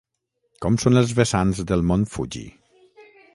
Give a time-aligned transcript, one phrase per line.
[0.65, 2.43] Com són els vessants del mont Fuji?